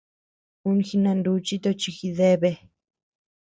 Un 0.69 0.77
jinanuchi 0.87 1.55
toch 1.63 1.85
gideabe. 1.97 2.51